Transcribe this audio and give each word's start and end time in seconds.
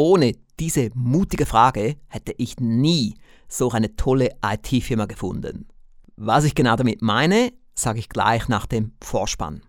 Ohne 0.00 0.34
diese 0.60 0.90
mutige 0.94 1.44
Frage 1.44 1.96
hätte 2.06 2.32
ich 2.38 2.60
nie 2.60 3.16
so 3.48 3.72
eine 3.72 3.96
tolle 3.96 4.30
IT-Firma 4.44 5.06
gefunden. 5.06 5.66
Was 6.16 6.44
ich 6.44 6.54
genau 6.54 6.76
damit 6.76 7.02
meine, 7.02 7.52
sage 7.74 7.98
ich 7.98 8.08
gleich 8.08 8.48
nach 8.48 8.66
dem 8.66 8.92
Vorspann. 9.02 9.62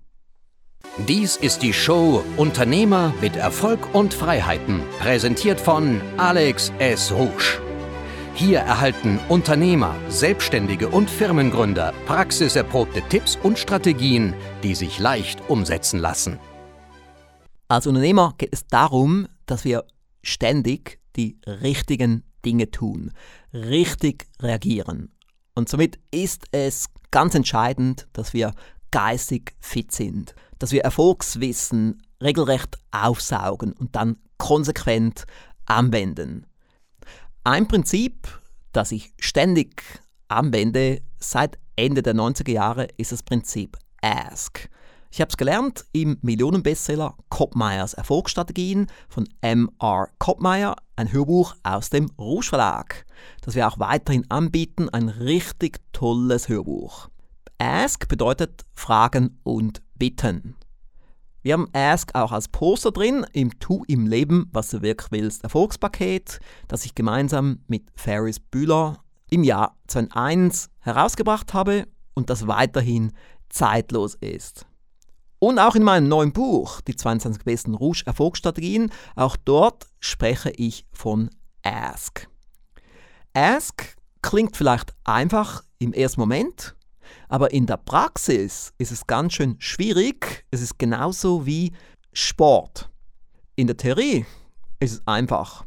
Dies 1.07 1.35
ist 1.35 1.63
die 1.63 1.73
Show 1.73 2.23
Unternehmer 2.37 3.11
mit 3.21 3.37
Erfolg 3.37 3.93
und 3.93 4.13
Freiheiten, 4.13 4.81
präsentiert 4.99 5.59
von 5.59 5.99
Alex 6.17 6.71
S. 6.77 7.11
Rouge. 7.11 7.59
Hier 8.35 8.59
erhalten 8.59 9.19
Unternehmer, 9.29 9.95
Selbstständige 10.09 10.89
und 10.89 11.09
Firmengründer 11.09 11.91
praxiserprobte 12.05 13.01
Tipps 13.09 13.35
und 13.41 13.57
Strategien, 13.57 14.35
die 14.61 14.75
sich 14.75 14.99
leicht 14.99 15.41
umsetzen 15.49 15.99
lassen. 15.99 16.37
Als 17.67 17.87
Unternehmer 17.87 18.35
geht 18.37 18.53
es 18.53 18.67
darum, 18.67 19.27
dass 19.47 19.65
wir 19.65 19.85
ständig 20.21 20.99
die 21.15 21.39
richtigen 21.45 22.23
Dinge 22.45 22.71
tun, 22.71 23.11
richtig 23.53 24.27
reagieren. 24.41 25.11
Und 25.55 25.69
somit 25.69 25.99
ist 26.11 26.45
es 26.51 26.87
ganz 27.11 27.35
entscheidend, 27.35 28.07
dass 28.13 28.33
wir 28.33 28.53
geistig 28.91 29.55
fit 29.59 29.91
sind, 29.91 30.35
dass 30.57 30.71
wir 30.71 30.83
Erfolgswissen 30.83 32.01
regelrecht 32.21 32.77
aufsaugen 32.91 33.73
und 33.73 33.95
dann 33.95 34.17
konsequent 34.37 35.25
anwenden. 35.65 36.45
Ein 37.43 37.67
Prinzip, 37.67 38.27
das 38.71 38.91
ich 38.91 39.13
ständig 39.19 39.83
anwende 40.27 41.01
seit 41.19 41.57
Ende 41.75 42.01
der 42.01 42.15
90er 42.15 42.51
Jahre, 42.51 42.87
ist 42.97 43.11
das 43.11 43.23
Prinzip 43.23 43.77
Ask. 44.01 44.69
Ich 45.11 45.21
habe 45.21 45.29
es 45.29 45.37
gelernt 45.37 45.85
im 45.91 46.19
Millionenbestseller 46.21 47.15
Koppmeyers 47.29 47.95
Erfolgsstrategien 47.95 48.87
von 49.09 49.27
M.R. 49.41 50.09
Koppmeyer, 50.19 50.75
ein 50.95 51.11
Hörbuch 51.11 51.55
aus 51.63 51.89
dem 51.89 52.11
Rouge 52.19 52.45
Verlag, 52.49 53.05
das 53.41 53.55
wir 53.55 53.67
auch 53.67 53.79
weiterhin 53.79 54.29
anbieten, 54.29 54.87
ein 54.89 55.09
richtig 55.09 55.79
tolles 55.93 56.47
Hörbuch. 56.47 57.09
Ask 57.57 58.07
bedeutet 58.07 58.65
Fragen 58.73 59.39
und 59.43 59.81
Bitten. 59.95 60.55
Wir 61.41 61.53
haben 61.53 61.69
Ask 61.73 62.13
auch 62.13 62.31
als 62.31 62.47
Poster 62.47 62.91
drin 62.91 63.25
im 63.33 63.59
Tu 63.59 63.83
im 63.87 64.05
Leben, 64.05 64.47
was 64.51 64.69
du 64.69 64.83
wirklich 64.83 65.11
willst 65.11 65.43
Erfolgspaket, 65.43 66.39
das 66.67 66.85
ich 66.85 66.93
gemeinsam 66.93 67.63
mit 67.67 67.89
Ferris 67.95 68.39
Bühler 68.39 69.03
im 69.31 69.43
Jahr 69.43 69.75
2001 69.87 70.69
herausgebracht 70.79 71.53
habe 71.55 71.87
und 72.13 72.29
das 72.29 72.47
weiterhin 72.47 73.11
zeitlos 73.49 74.13
ist. 74.15 74.68
Und 75.39 75.57
auch 75.57 75.75
in 75.75 75.83
meinem 75.83 76.09
neuen 76.09 76.33
Buch, 76.33 76.81
die 76.81 76.95
22 76.95 77.43
besten 77.43 77.73
Rouge 77.73 78.03
Erfolgsstrategien, 78.05 78.91
auch 79.15 79.37
dort 79.37 79.87
spreche 79.99 80.51
ich 80.51 80.85
von 80.91 81.29
Ask. 81.63 82.27
Ask 83.33 83.95
klingt 84.21 84.57
vielleicht 84.57 84.93
einfach 85.05 85.63
im 85.79 85.93
ersten 85.93 86.19
Moment, 86.19 86.75
aber 87.29 87.53
in 87.53 87.65
der 87.65 87.77
Praxis 87.77 88.73
ist 88.77 88.91
es 88.91 89.07
ganz 89.07 89.33
schön 89.33 89.55
schwierig. 89.59 90.45
Es 90.51 90.61
ist 90.61 90.77
genauso 90.77 91.45
wie 91.45 91.71
Sport. 92.11 92.89
In 93.55 93.67
der 93.67 93.77
Theorie 93.77 94.25
ist 94.79 94.93
es 94.93 95.07
einfach. 95.07 95.65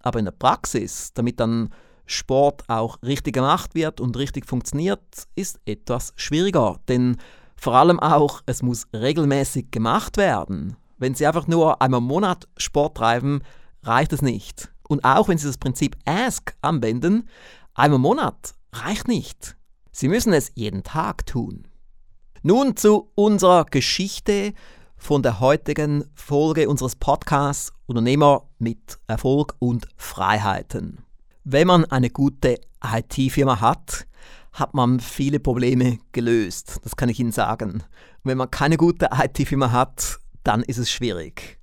Aber 0.00 0.18
in 0.18 0.26
der 0.26 0.32
Praxis, 0.32 1.12
damit 1.14 1.40
dann 1.40 1.70
Sport 2.06 2.64
auch 2.68 2.98
richtig 3.02 3.34
gemacht 3.34 3.74
wird 3.74 4.00
und 4.00 4.16
richtig 4.16 4.46
funktioniert, 4.46 5.02
ist 5.34 5.60
etwas 5.66 6.12
schwieriger. 6.16 6.80
Denn 6.88 7.16
vor 7.60 7.74
allem 7.74 7.98
auch, 7.98 8.40
es 8.46 8.62
muss 8.62 8.86
regelmäßig 8.94 9.72
gemacht 9.72 10.16
werden. 10.16 10.76
Wenn 10.96 11.14
Sie 11.14 11.26
einfach 11.26 11.48
nur 11.48 11.82
einmal 11.82 11.98
im 11.98 12.06
Monat 12.06 12.48
Sport 12.56 12.96
treiben, 12.96 13.42
reicht 13.82 14.12
es 14.12 14.22
nicht. 14.22 14.72
Und 14.88 15.04
auch 15.04 15.28
wenn 15.28 15.38
Sie 15.38 15.46
das 15.48 15.58
Prinzip 15.58 15.96
Ask 16.04 16.54
anwenden, 16.62 17.28
einmal 17.74 17.96
im 17.96 18.02
Monat 18.02 18.54
reicht 18.72 19.08
nicht. 19.08 19.56
Sie 19.90 20.06
müssen 20.06 20.32
es 20.32 20.52
jeden 20.54 20.84
Tag 20.84 21.26
tun. 21.26 21.66
Nun 22.42 22.76
zu 22.76 23.10
unserer 23.16 23.64
Geschichte 23.64 24.54
von 24.96 25.24
der 25.24 25.40
heutigen 25.40 26.04
Folge 26.14 26.68
unseres 26.68 26.94
Podcasts 26.94 27.72
Unternehmer 27.86 28.48
mit 28.58 28.98
Erfolg 29.08 29.56
und 29.58 29.88
Freiheiten. 29.96 31.04
Wenn 31.42 31.66
man 31.66 31.84
eine 31.86 32.10
gute 32.10 32.60
IT-Firma 32.84 33.60
hat, 33.60 34.07
hat 34.58 34.74
man 34.74 35.00
viele 35.00 35.40
Probleme 35.40 35.98
gelöst, 36.12 36.80
das 36.82 36.96
kann 36.96 37.08
ich 37.08 37.20
Ihnen 37.20 37.32
sagen. 37.32 37.82
wenn 38.24 38.38
man 38.38 38.50
keine 38.50 38.76
gute 38.76 39.08
IT-Firma 39.12 39.72
hat, 39.72 40.18
dann 40.42 40.62
ist 40.62 40.78
es 40.78 40.90
schwierig. 40.90 41.58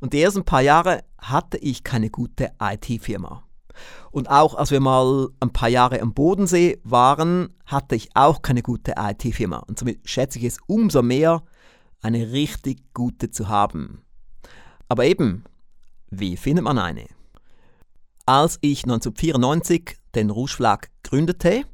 Und 0.00 0.12
die 0.12 0.22
ersten 0.22 0.44
paar 0.44 0.62
Jahre 0.62 1.04
hatte 1.18 1.58
ich 1.58 1.84
keine 1.84 2.10
gute 2.10 2.52
IT-Firma. 2.60 3.44
Und 4.10 4.30
auch 4.30 4.54
als 4.54 4.70
wir 4.70 4.80
mal 4.80 5.28
ein 5.40 5.52
paar 5.52 5.68
Jahre 5.68 6.00
am 6.00 6.14
Bodensee 6.14 6.80
waren, 6.82 7.54
hatte 7.66 7.94
ich 7.94 8.10
auch 8.14 8.42
keine 8.42 8.62
gute 8.62 8.94
IT-Firma. 8.96 9.58
Und 9.58 9.78
somit 9.78 10.08
schätze 10.08 10.38
ich 10.38 10.44
es 10.44 10.58
umso 10.66 11.02
mehr, 11.02 11.42
eine 12.00 12.32
richtig 12.32 12.94
gute 12.94 13.30
zu 13.30 13.48
haben. 13.48 14.02
Aber 14.88 15.04
eben, 15.04 15.44
wie 16.10 16.36
findet 16.36 16.64
man 16.64 16.78
eine? 16.78 17.06
Als 18.24 18.58
ich 18.60 18.84
1994 18.84 19.96
den 20.14 20.30
Rouge 20.30 20.54
Verlag 20.56 20.90
gründete, 21.02 21.64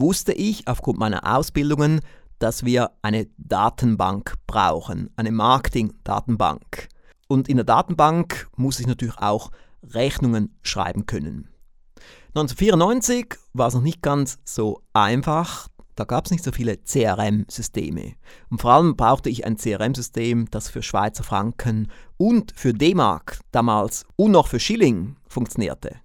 wusste 0.00 0.32
ich 0.32 0.68
aufgrund 0.68 0.98
meiner 0.98 1.36
Ausbildungen, 1.36 2.00
dass 2.38 2.64
wir 2.64 2.90
eine 3.02 3.26
Datenbank 3.38 4.34
brauchen, 4.46 5.10
eine 5.16 5.32
Marketing-Datenbank. 5.32 6.88
Und 7.28 7.48
in 7.48 7.56
der 7.56 7.64
Datenbank 7.64 8.48
muss 8.56 8.80
ich 8.80 8.86
natürlich 8.86 9.18
auch 9.18 9.50
Rechnungen 9.82 10.56
schreiben 10.62 11.06
können. 11.06 11.48
1994 12.34 13.36
war 13.52 13.68
es 13.68 13.74
noch 13.74 13.82
nicht 13.82 14.02
ganz 14.02 14.38
so 14.44 14.82
einfach. 14.92 15.68
Da 15.94 16.04
gab 16.04 16.24
es 16.24 16.32
nicht 16.32 16.42
so 16.42 16.50
viele 16.50 16.76
CRM-Systeme. 16.78 18.14
Und 18.50 18.60
vor 18.60 18.72
allem 18.72 18.96
brauchte 18.96 19.30
ich 19.30 19.46
ein 19.46 19.56
CRM-System, 19.56 20.50
das 20.50 20.68
für 20.68 20.82
Schweizer 20.82 21.22
Franken 21.22 21.90
und 22.16 22.52
für 22.56 22.72
D-Mark 22.72 23.38
damals 23.52 24.04
und 24.16 24.32
noch 24.32 24.48
für 24.48 24.58
Schilling 24.58 25.16
funktionierte. 25.28 26.03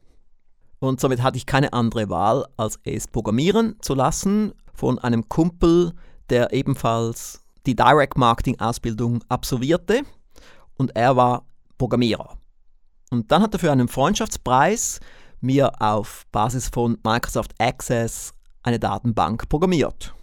Und 0.79 1.01
somit 1.01 1.21
hatte 1.21 1.37
ich 1.37 1.45
keine 1.45 1.73
andere 1.73 2.09
Wahl, 2.09 2.45
als 2.57 2.79
es 2.83 3.07
programmieren 3.07 3.75
zu 3.81 3.93
lassen 3.93 4.53
von 4.73 4.97
einem 4.99 5.27
Kumpel, 5.27 5.93
der 6.29 6.53
ebenfalls 6.53 7.43
die 7.65 7.75
Direct 7.75 8.17
Marketing 8.17 8.59
Ausbildung 8.59 9.23
absolvierte. 9.27 10.01
Und 10.77 10.95
er 10.95 11.15
war 11.15 11.43
Programmierer. 11.77 12.37
Und 13.11 13.31
dann 13.31 13.41
hat 13.41 13.53
er 13.53 13.59
für 13.59 13.71
einen 13.71 13.87
Freundschaftspreis 13.87 14.99
mir 15.41 15.81
auf 15.81 16.25
Basis 16.31 16.69
von 16.69 16.97
Microsoft 17.03 17.53
Access 17.59 18.33
eine 18.63 18.79
Datenbank 18.79 19.49
programmiert. 19.49 20.13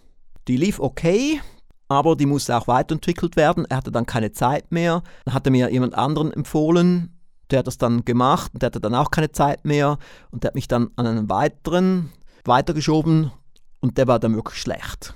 Die 0.47 0.57
lief 0.57 0.79
okay, 0.79 1.41
aber 1.89 2.15
die 2.15 2.25
musste 2.25 2.57
auch 2.57 2.67
weiterentwickelt 2.67 3.35
werden. 3.35 3.65
Er 3.65 3.77
hatte 3.77 3.91
dann 3.91 4.05
keine 4.05 4.31
Zeit 4.31 4.71
mehr. 4.71 5.03
Dann 5.25 5.33
hat 5.33 5.45
er 5.45 5.51
mir 5.51 5.71
jemand 5.71 5.95
anderen 5.95 6.31
empfohlen, 6.31 7.16
der 7.51 7.59
hat 7.59 7.67
das 7.67 7.77
dann 7.77 8.05
gemacht 8.05 8.51
und 8.53 8.61
der 8.61 8.67
hatte 8.67 8.81
dann 8.81 8.95
auch 8.95 9.11
keine 9.11 9.31
Zeit 9.31 9.65
mehr 9.65 9.97
und 10.31 10.43
der 10.43 10.49
hat 10.49 10.55
mich 10.55 10.67
dann 10.67 10.89
an 10.95 11.07
einen 11.07 11.29
weiteren 11.29 12.11
weitergeschoben 12.45 13.31
und 13.79 13.97
der 13.97 14.07
war 14.07 14.19
dann 14.19 14.35
wirklich 14.35 14.59
schlecht. 14.59 15.13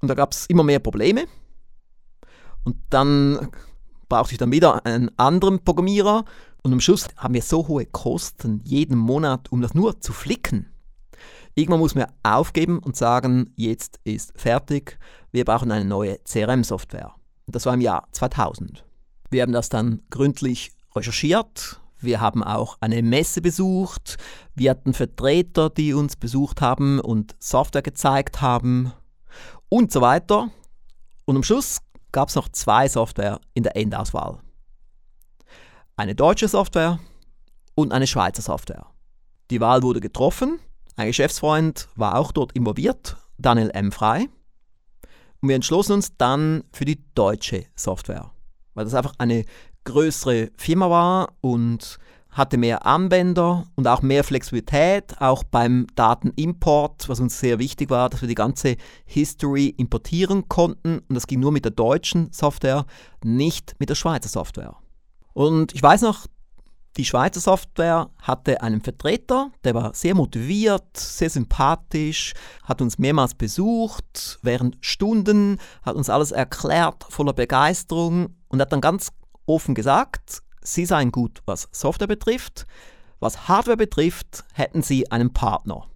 Und 0.00 0.08
da 0.08 0.14
gab 0.14 0.32
es 0.32 0.46
immer 0.46 0.62
mehr 0.62 0.78
Probleme. 0.78 1.26
Und 2.64 2.76
dann 2.90 3.50
brauchte 4.08 4.32
ich 4.32 4.38
dann 4.38 4.52
wieder 4.52 4.84
einen 4.84 5.10
anderen 5.18 5.62
Programmierer 5.64 6.24
und 6.62 6.72
am 6.72 6.80
Schluss 6.80 7.08
haben 7.16 7.34
wir 7.34 7.42
so 7.42 7.68
hohe 7.68 7.86
Kosten 7.86 8.60
jeden 8.64 8.98
Monat, 8.98 9.50
um 9.50 9.62
das 9.62 9.74
nur 9.74 10.00
zu 10.00 10.12
flicken. 10.12 10.66
Irgendwann 11.54 11.80
muss 11.80 11.94
man 11.94 12.06
aufgeben 12.22 12.78
und 12.78 12.96
sagen, 12.96 13.52
jetzt 13.56 13.98
ist 14.04 14.32
fertig, 14.36 14.98
wir 15.32 15.44
brauchen 15.44 15.70
eine 15.70 15.84
neue 15.84 16.18
CRM-Software. 16.24 17.14
Das 17.46 17.66
war 17.66 17.74
im 17.74 17.80
Jahr 17.80 18.08
2000. 18.12 18.84
Wir 19.30 19.42
haben 19.42 19.52
das 19.52 19.68
dann 19.68 20.02
gründlich 20.10 20.72
recherchiert, 20.94 21.80
wir 21.98 22.20
haben 22.20 22.42
auch 22.42 22.78
eine 22.80 23.02
Messe 23.02 23.42
besucht, 23.42 24.16
wir 24.54 24.70
hatten 24.70 24.94
Vertreter, 24.94 25.70
die 25.70 25.92
uns 25.92 26.16
besucht 26.16 26.60
haben 26.60 26.98
und 26.98 27.34
Software 27.38 27.82
gezeigt 27.82 28.40
haben 28.40 28.92
und 29.68 29.92
so 29.92 30.00
weiter. 30.00 30.50
Und 31.26 31.36
am 31.36 31.42
Schluss 31.42 31.78
gab 32.10 32.28
es 32.30 32.34
noch 32.34 32.48
zwei 32.48 32.88
Software 32.88 33.40
in 33.54 33.62
der 33.62 33.76
Endauswahl 33.76 34.40
eine 36.00 36.14
deutsche 36.14 36.48
Software 36.48 36.98
und 37.74 37.92
eine 37.92 38.06
Schweizer 38.06 38.40
Software. 38.40 38.86
Die 39.50 39.60
Wahl 39.60 39.82
wurde 39.82 40.00
getroffen, 40.00 40.58
ein 40.96 41.08
Geschäftsfreund 41.08 41.88
war 41.94 42.16
auch 42.16 42.32
dort 42.32 42.52
involviert, 42.52 43.18
Daniel 43.36 43.70
M. 43.74 43.92
Frei. 43.92 44.28
Und 45.42 45.50
wir 45.50 45.56
entschlossen 45.56 45.92
uns 45.92 46.16
dann 46.16 46.64
für 46.72 46.86
die 46.86 47.04
deutsche 47.14 47.66
Software, 47.76 48.30
weil 48.72 48.86
das 48.86 48.94
einfach 48.94 49.12
eine 49.18 49.44
größere 49.84 50.50
Firma 50.56 50.90
war 50.90 51.32
und 51.40 51.98
hatte 52.30 52.58
mehr 52.58 52.86
Anwender 52.86 53.66
und 53.74 53.88
auch 53.88 54.02
mehr 54.02 54.22
Flexibilität, 54.22 55.20
auch 55.20 55.42
beim 55.42 55.88
Datenimport, 55.96 57.08
was 57.08 57.18
uns 57.18 57.40
sehr 57.40 57.58
wichtig 57.58 57.90
war, 57.90 58.08
dass 58.08 58.20
wir 58.20 58.28
die 58.28 58.36
ganze 58.36 58.76
History 59.04 59.74
importieren 59.76 60.48
konnten 60.48 61.00
und 61.08 61.14
das 61.14 61.26
ging 61.26 61.40
nur 61.40 61.50
mit 61.50 61.64
der 61.64 61.72
deutschen 61.72 62.32
Software, 62.32 62.86
nicht 63.24 63.74
mit 63.80 63.90
der 63.90 63.96
Schweizer 63.96 64.28
Software. 64.28 64.76
Und 65.32 65.74
ich 65.74 65.82
weiß 65.82 66.02
noch, 66.02 66.26
Die 66.96 67.04
Schweizer 67.04 67.40
Software 67.40 68.10
hatte 68.20 68.62
einen 68.62 68.80
Vertreter, 68.80 69.52
der 69.62 69.74
war 69.74 69.94
sehr 69.94 70.16
motiviert, 70.16 70.96
sehr 70.96 71.30
sympathisch, 71.30 72.34
hat 72.64 72.82
uns 72.82 72.98
mehrmals 72.98 73.34
besucht, 73.34 74.40
während 74.42 74.76
Stunden, 74.80 75.58
hat 75.82 75.94
uns 75.94 76.10
alles 76.10 76.32
erklärt, 76.32 77.06
voller 77.08 77.32
Begeisterung 77.32 78.34
und 78.48 78.60
hat 78.60 78.72
dann 78.72 78.80
ganz 78.80 79.10
offen 79.54 79.74
gesagt, 79.74 80.42
sie 80.62 80.86
seien 80.86 81.12
gut, 81.12 81.42
was 81.46 81.68
Software 81.72 82.06
betrifft, 82.06 82.66
was 83.18 83.48
Hardware 83.48 83.76
betrifft, 83.76 84.44
hätten 84.52 84.82
sie 84.82 85.10
einen 85.10 85.32
Partner. 85.32 85.86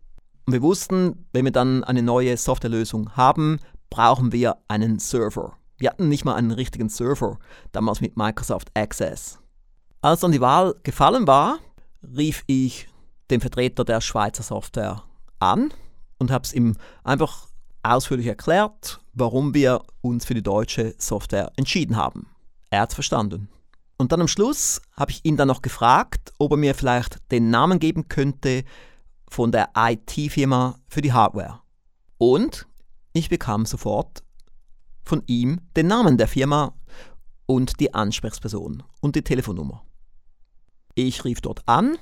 Und 0.47 0.53
wir 0.53 0.63
wussten, 0.63 1.27
wenn 1.33 1.45
wir 1.45 1.53
dann 1.53 1.85
eine 1.85 2.03
neue 2.03 2.37
Softwarelösung 2.37 3.17
haben, 3.17 3.61
brauchen 3.89 4.33
wir 4.33 4.59
einen 4.69 4.99
Server. 4.99 5.57
Wir 5.79 5.91
hatten 5.91 6.09
nicht 6.09 6.25
mal 6.25 6.35
einen 6.35 6.51
richtigen 6.51 6.89
Server, 6.89 7.39
damals 7.73 8.01
mit 8.01 8.17
Microsoft 8.17 8.71
Access. 8.75 9.39
Als 10.03 10.21
dann 10.21 10.33
die 10.33 10.41
Wahl 10.41 10.75
gefallen 10.83 11.27
war, 11.27 11.59
rief 12.03 12.45
ich 12.47 12.89
den 13.31 13.41
Vertreter 13.41 13.85
der 13.85 14.01
Schweizer 14.01 14.43
Software 14.43 15.03
an 15.39 15.73
und 16.19 16.31
habe 16.31 16.45
es 16.45 16.53
ihm 16.53 16.77
einfach 17.03 17.49
ausführlich 17.83 18.27
erklärt, 18.27 19.01
warum 19.15 19.55
wir 19.55 19.83
uns 20.03 20.25
für 20.25 20.35
die 20.35 20.43
deutsche 20.43 20.95
Software 20.99 21.53
entschieden 21.57 21.97
haben. 21.97 22.34
Er 22.75 22.81
hat 22.81 22.91
es 22.91 22.97
verstanden. 22.97 23.49
Und 23.99 24.11
dann 24.11 24.21
am 24.21 24.27
Schluss 24.27 24.83
habe 24.97 25.13
ich 25.13 25.25
ihn 25.25 25.37
dann 25.37 25.47
noch 25.47 25.63
gefragt, 25.63 26.33
ob 26.39 26.51
er 26.51 26.57
mir 26.57 26.75
vielleicht 26.75 27.19
den 27.31 27.49
Namen 27.49 27.79
geben 27.79 28.09
könnte 28.09 28.65
von 29.29 29.53
der 29.53 29.71
IT-Firma 29.77 30.81
für 30.89 31.01
die 31.01 31.13
Hardware. 31.13 31.61
Und 32.19 32.67
ich 33.13 33.29
bekam 33.29 33.65
sofort 33.65 34.25
von 35.05 35.23
ihm 35.27 35.61
den 35.77 35.87
Namen 35.87 36.19
der 36.19 36.27
Firma 36.27 36.75
und 37.47 37.79
die 37.79 37.95
Ansprechperson 37.95 38.83
und 39.01 39.15
die 39.15 39.23
Telefonnummer. 39.23 39.85
Ich 40.97 41.25
rief 41.25 41.41
dort 41.43 41.63
an, 41.69 41.97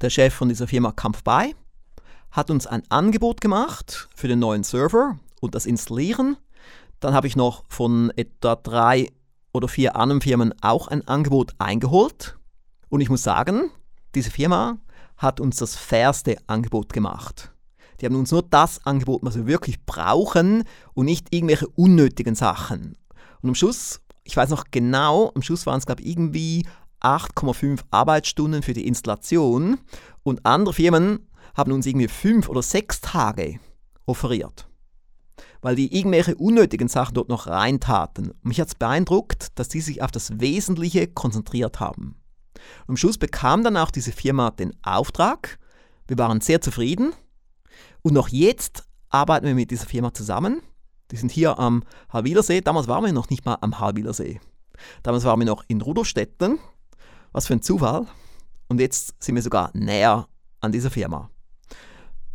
der 0.00 0.10
Chef 0.10 0.32
von 0.32 0.48
dieser 0.48 0.68
Firma 0.68 0.92
kam 0.92 1.12
vorbei, 1.12 1.56
hat 2.30 2.52
uns 2.52 2.68
ein 2.68 2.88
Angebot 2.88 3.40
gemacht 3.40 4.08
für 4.14 4.28
den 4.28 4.38
neuen 4.38 4.62
Server 4.62 5.18
und 5.40 5.56
das 5.56 5.66
Installieren. 5.66 6.36
Dann 7.00 7.14
habe 7.14 7.26
ich 7.26 7.34
noch 7.34 7.64
von 7.66 8.12
etwa 8.14 8.54
drei 8.54 9.08
oder 9.54 9.68
vier 9.68 9.96
anderen 9.96 10.20
Firmen 10.20 10.52
auch 10.60 10.88
ein 10.88 11.06
Angebot 11.08 11.54
eingeholt. 11.58 12.36
Und 12.90 13.00
ich 13.00 13.08
muss 13.08 13.22
sagen, 13.22 13.70
diese 14.14 14.30
Firma 14.30 14.78
hat 15.16 15.40
uns 15.40 15.56
das 15.56 15.76
fairste 15.76 16.36
Angebot 16.46 16.92
gemacht. 16.92 17.52
Die 18.00 18.06
haben 18.06 18.16
uns 18.16 18.32
nur 18.32 18.42
das 18.42 18.84
Angebot, 18.84 19.22
was 19.22 19.36
wir 19.36 19.46
wirklich 19.46 19.84
brauchen 19.86 20.64
und 20.92 21.06
nicht 21.06 21.32
irgendwelche 21.32 21.68
unnötigen 21.68 22.34
Sachen. 22.34 22.98
Und 23.40 23.48
am 23.50 23.54
Schluss, 23.54 24.00
ich 24.24 24.36
weiß 24.36 24.50
noch 24.50 24.64
genau, 24.70 25.30
am 25.34 25.42
Schluss 25.42 25.66
waren 25.66 25.78
es, 25.78 25.86
glaube 25.86 26.02
ich, 26.02 26.08
irgendwie 26.08 26.66
8,5 27.00 27.80
Arbeitsstunden 27.90 28.62
für 28.62 28.72
die 28.72 28.86
Installation 28.86 29.78
und 30.24 30.44
andere 30.44 30.74
Firmen 30.74 31.28
haben 31.54 31.70
uns 31.70 31.86
irgendwie 31.86 32.08
fünf 32.08 32.48
oder 32.48 32.62
sechs 32.62 33.00
Tage 33.00 33.60
offeriert, 34.06 34.66
weil 35.64 35.76
die 35.76 35.96
irgendwelche 35.96 36.34
unnötigen 36.34 36.88
Sachen 36.88 37.14
dort 37.14 37.30
noch 37.30 37.46
reintaten. 37.46 38.34
Mich 38.42 38.60
hat 38.60 38.68
es 38.68 38.74
beeindruckt, 38.74 39.58
dass 39.58 39.68
die 39.68 39.80
sich 39.80 40.02
auf 40.02 40.10
das 40.10 40.38
Wesentliche 40.38 41.06
konzentriert 41.06 41.80
haben. 41.80 42.16
Und 42.82 42.90
am 42.90 42.96
Schluss 42.98 43.16
bekam 43.16 43.64
dann 43.64 43.78
auch 43.78 43.90
diese 43.90 44.12
Firma 44.12 44.50
den 44.50 44.74
Auftrag. 44.82 45.58
Wir 46.06 46.18
waren 46.18 46.42
sehr 46.42 46.60
zufrieden. 46.60 47.14
Und 48.02 48.12
noch 48.12 48.28
jetzt 48.28 48.84
arbeiten 49.08 49.46
wir 49.46 49.54
mit 49.54 49.70
dieser 49.70 49.86
Firma 49.86 50.12
zusammen. 50.12 50.60
Die 51.10 51.16
sind 51.16 51.32
hier 51.32 51.58
am 51.58 51.82
Halwilersee. 52.10 52.60
Damals 52.60 52.86
waren 52.86 53.02
wir 53.02 53.14
noch 53.14 53.30
nicht 53.30 53.46
mal 53.46 53.56
am 53.62 53.80
Halwilersee. 53.80 54.40
Damals 55.02 55.24
waren 55.24 55.38
wir 55.38 55.46
noch 55.46 55.64
in 55.66 55.80
Rudolstetten, 55.80 56.58
was 57.32 57.46
für 57.46 57.54
ein 57.54 57.62
Zufall. 57.62 58.06
Und 58.68 58.82
jetzt 58.82 59.14
sind 59.18 59.34
wir 59.34 59.42
sogar 59.42 59.70
näher 59.72 60.28
an 60.60 60.72
dieser 60.72 60.90
Firma. 60.90 61.30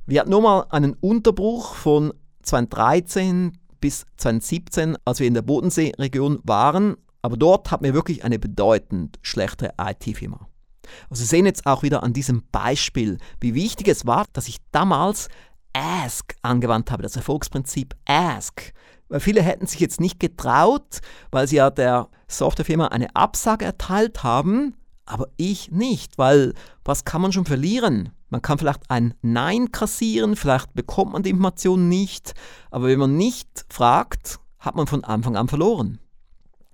Wir 0.07 0.21
hatten 0.21 0.31
nur 0.31 0.41
mal 0.41 0.65
einen 0.71 0.93
Unterbruch 0.93 1.75
von 1.75 2.11
2013 2.49 3.57
bis 3.79 4.05
2017, 4.17 4.97
als 5.05 5.19
wir 5.19 5.27
in 5.27 5.33
der 5.33 5.41
Bodenseeregion 5.41 6.39
waren. 6.43 6.95
Aber 7.21 7.37
dort 7.37 7.71
hatten 7.71 7.83
wir 7.83 7.93
wirklich 7.93 8.23
eine 8.23 8.39
bedeutend 8.39 9.19
schlechtere 9.21 9.73
IT-Firma. 9.79 10.47
Also 11.09 11.21
Sie 11.21 11.29
sehen 11.29 11.45
jetzt 11.45 11.65
auch 11.65 11.83
wieder 11.83 12.03
an 12.03 12.13
diesem 12.13 12.43
Beispiel, 12.51 13.17
wie 13.39 13.53
wichtig 13.53 13.87
es 13.87 14.05
war, 14.05 14.25
dass 14.33 14.47
ich 14.47 14.57
damals 14.71 15.29
Ask 15.73 16.35
angewandt 16.41 16.91
habe, 16.91 17.03
das 17.03 17.15
Erfolgsprinzip 17.15 17.95
Ask. 18.05 18.73
Weil 19.07 19.19
viele 19.19 19.41
hätten 19.41 19.67
sich 19.67 19.79
jetzt 19.79 19.99
nicht 19.99 20.19
getraut, 20.19 20.99
weil 21.31 21.47
sie 21.47 21.57
ja 21.57 21.69
der 21.69 22.09
Softwarefirma 22.27 22.87
eine 22.87 23.15
Absage 23.15 23.65
erteilt 23.65 24.23
haben, 24.23 24.75
aber 25.05 25.27
ich 25.37 25.71
nicht, 25.71 26.17
weil 26.17 26.53
was 26.83 27.05
kann 27.05 27.21
man 27.21 27.31
schon 27.31 27.45
verlieren? 27.45 28.11
Man 28.29 28.41
kann 28.41 28.57
vielleicht 28.57 28.89
ein 28.89 29.15
Nein 29.21 29.71
kassieren, 29.71 30.35
vielleicht 30.35 30.73
bekommt 30.73 31.13
man 31.13 31.23
die 31.23 31.31
Information 31.31 31.89
nicht, 31.89 32.33
aber 32.69 32.87
wenn 32.87 32.99
man 32.99 33.17
nicht 33.17 33.65
fragt, 33.69 34.39
hat 34.59 34.75
man 34.75 34.87
von 34.87 35.03
Anfang 35.03 35.35
an 35.35 35.47
verloren. 35.47 35.99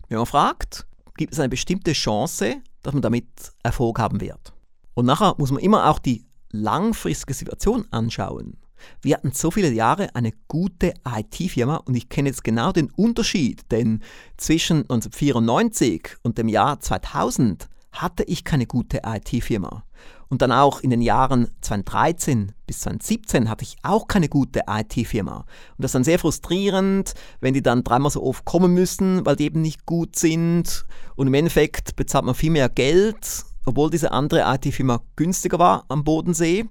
Wenn 0.10 0.18
man 0.18 0.26
fragt, 0.28 0.86
gibt 1.18 1.34
es 1.34 1.40
eine 1.40 1.50
bestimmte 1.50 1.94
Chance, 1.94 2.58
dass 2.84 2.94
man 2.94 3.02
damit 3.02 3.28
Erfolg 3.64 4.00
haben 4.00 4.22
wird. 4.22 4.54
Und 4.94 5.06
nachher 5.06 5.36
muss 5.38 5.52
man 5.52 5.62
immer 5.62 5.90
auch 5.90 6.00
die 6.00 6.26
langfristige 6.52 7.34
Situation 7.34 7.86
anschauen. 7.92 8.58
Wir 9.02 9.16
hatten 9.16 9.32
so 9.32 9.52
viele 9.52 9.72
Jahre 9.72 10.14
eine 10.16 10.34
gute 10.48 10.94
IT-Firma 11.08 11.78
und 11.78 11.96
ich 11.96 12.10
kenne 12.10 12.30
jetzt 12.30 12.44
genau 12.44 12.72
den 12.72 12.92
Unterschied, 12.92 13.72
denn 13.72 14.02
zwischen 14.38 14.82
1994 14.82 16.18
und 16.24 16.38
dem 16.38 16.50
Jahr 16.50 16.80
2000 16.80 17.68
hatte 17.92 18.24
ich 18.24 18.44
keine 18.44 18.68
gute 18.68 19.02
IT-Firma. 19.06 19.86
Und 20.30 20.42
dann 20.42 20.52
auch 20.52 20.82
in 20.82 20.90
den 20.90 21.02
Jahren 21.02 21.50
2013 21.62 22.54
bis 22.66 22.80
2017 22.82 23.50
hatte 23.50 23.64
ich 23.64 23.78
auch 23.84 24.08
keine 24.08 24.30
gute 24.30 24.62
IT-Firma. 24.68 25.38
Und 25.38 25.48
das 25.78 25.90
ist 25.90 25.96
dann 25.96 26.04
sehr 26.04 26.20
frustrierend, 26.20 27.14
wenn 27.40 27.54
die 27.54 27.62
dann 27.62 27.84
dreimal 27.84 28.12
so 28.12 28.24
oft 28.24 28.46
kommen 28.46 28.74
müssen, 28.74 29.26
weil 29.26 29.36
die 29.36 29.46
eben 29.46 29.62
nicht 29.62 29.86
gut 29.86 30.16
sind. 30.16 30.86
Und 31.16 31.28
im 31.28 31.34
Endeffekt 31.34 31.96
bezahlt 31.96 32.26
man 32.26 32.36
viel 32.36 32.52
mehr 32.52 32.70
Geld, 32.70 33.46
obwohl 33.66 33.90
diese 33.90 34.12
andere 34.12 34.44
IT-Firma 34.56 35.02
günstiger 35.16 35.60
war 35.60 35.86
am 35.90 36.04
Bodensee. 36.04 36.66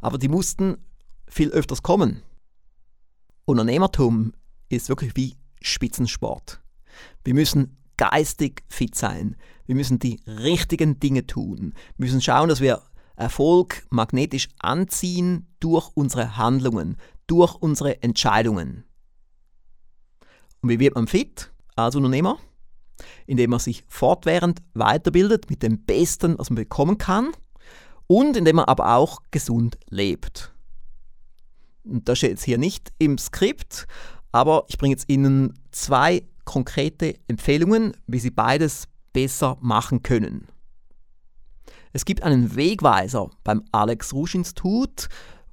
Aber 0.00 0.18
die 0.18 0.28
mussten 0.28 0.78
viel 1.26 1.50
öfters 1.50 1.82
kommen. 1.82 2.22
Unternehmertum 3.44 4.32
ist 4.68 4.88
wirklich 4.88 5.16
wie 5.16 5.36
Spitzensport. 5.60 6.60
Wir 7.24 7.34
müssen 7.34 7.76
geistig 7.96 8.62
fit 8.68 8.94
sein. 8.94 9.36
Wir 9.66 9.74
müssen 9.74 9.98
die 9.98 10.20
richtigen 10.26 10.98
Dinge 10.98 11.26
tun. 11.26 11.74
Wir 11.96 12.06
müssen 12.06 12.22
schauen, 12.22 12.48
dass 12.48 12.60
wir 12.60 12.82
Erfolg 13.20 13.86
magnetisch 13.90 14.48
anziehen 14.58 15.46
durch 15.60 15.90
unsere 15.94 16.36
Handlungen, 16.36 16.96
durch 17.26 17.54
unsere 17.54 18.02
Entscheidungen. 18.02 18.84
Und 20.62 20.70
wie 20.70 20.80
wird 20.80 20.94
man 20.94 21.06
fit 21.06 21.52
als 21.76 21.96
Unternehmer? 21.96 22.38
Indem 23.26 23.50
man 23.50 23.60
sich 23.60 23.84
fortwährend 23.88 24.60
weiterbildet 24.74 25.48
mit 25.50 25.62
dem 25.62 25.84
Besten, 25.84 26.38
was 26.38 26.50
man 26.50 26.56
bekommen 26.56 26.98
kann 26.98 27.30
und 28.06 28.36
indem 28.36 28.56
man 28.56 28.64
aber 28.66 28.96
auch 28.96 29.22
gesund 29.30 29.78
lebt. 29.88 30.52
Und 31.84 32.08
das 32.08 32.18
steht 32.18 32.30
jetzt 32.30 32.44
hier 32.44 32.58
nicht 32.58 32.92
im 32.98 33.18
Skript, 33.18 33.86
aber 34.32 34.64
ich 34.68 34.78
bringe 34.78 34.94
jetzt 34.94 35.08
Ihnen 35.08 35.58
zwei 35.70 36.24
konkrete 36.44 37.14
Empfehlungen, 37.28 37.96
wie 38.06 38.18
Sie 38.18 38.30
beides 38.30 38.88
besser 39.12 39.56
machen 39.60 40.02
können. 40.02 40.48
Es 41.92 42.04
gibt 42.04 42.22
einen 42.22 42.54
Wegweiser 42.54 43.30
beim 43.42 43.64
Alex 43.72 44.12
Rouge 44.12 44.36
Institut, 44.36 45.08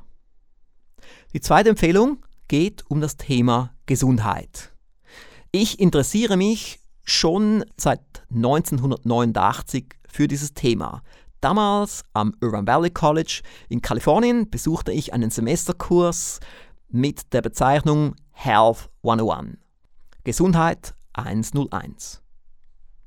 Die 1.34 1.42
zweite 1.42 1.70
Empfehlung 1.70 2.26
geht 2.48 2.84
um 2.90 3.02
das 3.02 3.18
Thema 3.18 3.74
Gesundheit. 3.86 4.74
Ich 5.52 5.80
interessiere 5.80 6.38
mich 6.38 6.80
schon 7.04 7.64
seit 7.78 8.02
1989 8.34 9.86
für 10.08 10.28
dieses 10.28 10.54
Thema. 10.54 11.04
Damals 11.42 12.04
am 12.14 12.34
Urban 12.42 12.66
Valley 12.66 12.90
College 12.90 13.42
in 13.70 13.82
Kalifornien 13.82 14.50
besuchte 14.50 14.92
ich 14.92 15.14
einen 15.14 15.30
Semesterkurs 15.30 16.40
mit 16.90 17.34
der 17.34 17.42
Bezeichnung 17.42 18.16
Health 18.32 18.90
101. 19.04 19.58
Gesundheit 20.24 20.96
101. 21.14 22.22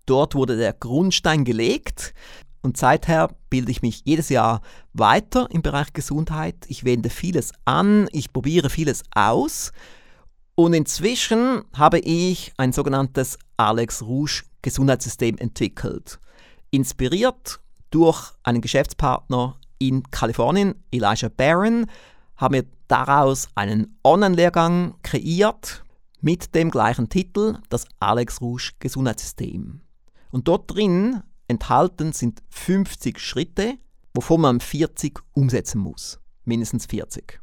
Dort 0.07 0.35
wurde 0.35 0.57
der 0.57 0.73
Grundstein 0.73 1.45
gelegt 1.45 2.15
und 2.63 2.77
seither 2.77 3.29
bilde 3.51 3.71
ich 3.71 3.83
mich 3.83 4.03
jedes 4.05 4.29
Jahr 4.29 4.63
weiter 4.93 5.49
im 5.51 5.63
Bereich 5.63 5.93
Gesundheit. 5.93 6.57
Ich 6.69 6.85
wende 6.85 7.11
vieles 7.11 7.53
an, 7.65 8.09
ich 8.13 8.33
probiere 8.33 8.71
vieles 8.71 9.03
aus 9.15 9.73
und 10.55 10.75
inzwischen 10.75 11.63
habe 11.77 12.01
ich 12.01 12.53
ein 12.57 12.73
sogenanntes 12.73 13.39
Alex 13.57 14.03
Rouge 14.03 14.43
Gesundheitssystem 14.63 15.39
entwickelt. 15.39 16.19
Inspiriert 16.71 17.61
durch 17.91 18.33
einen 18.43 18.61
Geschäftspartner 18.61 19.59
in 19.79 20.03
Kalifornien, 20.11 20.75
Elijah 20.91 21.29
Barron, 21.29 21.87
haben 22.37 22.55
wir 22.55 22.65
daraus 22.89 23.49
einen 23.55 23.99
Online-Lehrgang 24.05 24.95
kreiert 25.03 25.85
mit 26.21 26.55
dem 26.55 26.71
gleichen 26.71 27.09
Titel, 27.09 27.59
das 27.69 27.87
Alex 28.01 28.41
Rouge 28.41 28.73
Gesundheitssystem. 28.79 29.81
Und 30.31 30.49
dort 30.49 30.73
drin 30.75 31.23
enthalten 31.47 32.13
sind 32.13 32.43
50 32.51 33.19
Schritte, 33.19 33.79
wovon 34.15 34.41
man 34.41 34.61
40 34.61 35.21
umsetzen 35.33 35.81
muss. 35.81 36.21
Mindestens 36.45 36.87
40. 36.87 37.41